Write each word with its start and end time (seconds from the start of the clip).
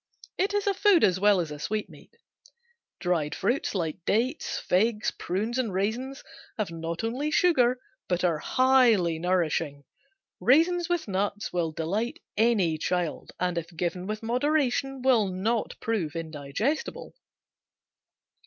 It 0.35 0.55
is 0.55 0.65
a 0.65 0.73
food 0.73 1.03
as 1.03 1.19
well 1.19 1.39
as 1.39 1.51
a 1.51 1.59
sweetmeat. 1.59 2.17
Dried 2.99 3.35
fruits 3.35 3.75
like 3.75 4.03
dates, 4.03 4.57
figs, 4.57 5.11
prunes 5.11 5.59
and 5.59 5.71
raisins 5.71 6.23
have 6.57 6.71
not 6.71 7.03
only 7.03 7.29
sugar 7.29 7.77
but 8.07 8.23
are 8.23 8.39
highly 8.39 9.19
nourishing. 9.19 9.83
Raisins 10.39 10.89
with 10.89 11.07
nuts 11.07 11.53
will 11.53 11.71
delight 11.71 12.19
any 12.35 12.79
child 12.79 13.31
and 13.39 13.59
if 13.59 13.67
given 13.77 14.07
with 14.07 14.23
moderation 14.23 15.03
will 15.03 15.27
not 15.27 15.75
prove 15.79 16.15
indigestible. 16.15 17.13